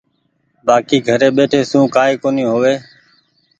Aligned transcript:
بآڪي 0.65 0.97
گھري 1.07 1.29
ٻيٺي 1.35 1.61
سون 1.69 1.83
ڪآئي 1.95 2.13
ڪونيٚ 2.23 2.49
هووي۔ 2.51 2.75